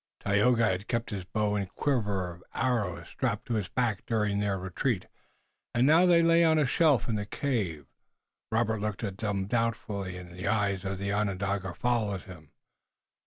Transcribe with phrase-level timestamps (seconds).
[0.21, 4.57] Tayoga had kept his bow and quiver of arrows strapped to his back during their
[4.57, 5.05] retreat,
[5.75, 7.85] and now they lay on a shelf in the cave.
[8.51, 12.51] Robert looked at them doubtfully and the eyes of the Onondaga followed him.